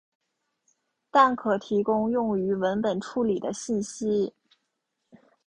[1.11, 4.33] 但可提供用于文本处理的信息。